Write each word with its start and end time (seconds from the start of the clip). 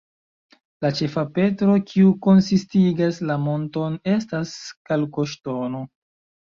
La 0.85 0.89
ĉefa 0.99 1.23
petro, 1.35 1.75
kiu 1.91 2.15
konsistigas 2.29 3.23
la 3.33 3.39
monton, 3.45 4.03
estas 4.19 4.59
kalkoŝtono. 4.93 5.89